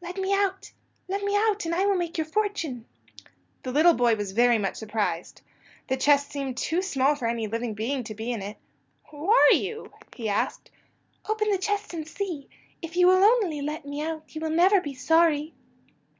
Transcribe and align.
"Let 0.00 0.16
me 0.16 0.32
out! 0.32 0.70
Let 1.08 1.24
me 1.24 1.34
out, 1.34 1.64
and 1.64 1.74
I 1.74 1.84
will 1.86 1.96
make 1.96 2.16
your 2.16 2.24
fortune." 2.24 2.84
The 3.64 3.72
little 3.72 3.94
boy 3.94 4.14
was 4.14 4.30
very 4.30 4.56
much 4.56 4.76
surprised. 4.76 5.40
The 5.88 5.96
chest 5.96 6.30
seemed 6.30 6.56
too 6.56 6.82
small 6.82 7.16
for 7.16 7.26
any 7.26 7.48
living 7.48 7.74
being 7.74 8.04
to 8.04 8.14
be 8.14 8.30
in 8.30 8.42
it. 8.42 8.58
"Who 9.10 9.28
are 9.28 9.50
you?" 9.52 9.92
he 10.14 10.28
asked. 10.28 10.70
"Open 11.28 11.50
the 11.50 11.58
chest 11.58 11.92
and 11.94 12.06
see. 12.06 12.48
If 12.80 12.96
you 12.96 13.08
will 13.08 13.24
only 13.24 13.60
let 13.60 13.84
me 13.84 14.00
out 14.00 14.32
you 14.36 14.40
will 14.40 14.50
never 14.50 14.80
be 14.80 14.94
sorry." 14.94 15.52